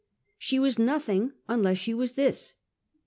She 0.39 0.57
was 0.57 0.79
nothing 0.79 1.33
unless 1.47 1.77
she 1.77 1.93
was 1.93 2.13
this. 2.13 2.55